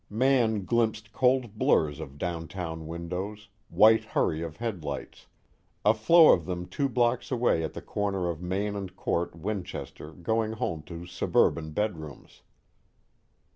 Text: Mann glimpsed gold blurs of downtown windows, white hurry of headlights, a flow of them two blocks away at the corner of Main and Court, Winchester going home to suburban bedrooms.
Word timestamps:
Mann 0.09 0.65
glimpsed 0.65 1.13
gold 1.13 1.59
blurs 1.59 1.99
of 1.99 2.17
downtown 2.17 2.87
windows, 2.87 3.49
white 3.69 4.03
hurry 4.03 4.41
of 4.41 4.57
headlights, 4.57 5.27
a 5.85 5.93
flow 5.93 6.33
of 6.33 6.47
them 6.47 6.65
two 6.65 6.89
blocks 6.89 7.29
away 7.29 7.63
at 7.63 7.73
the 7.73 7.83
corner 7.83 8.27
of 8.27 8.41
Main 8.41 8.75
and 8.75 8.95
Court, 8.95 9.35
Winchester 9.35 10.11
going 10.13 10.53
home 10.53 10.81
to 10.87 11.05
suburban 11.05 11.69
bedrooms. 11.69 12.41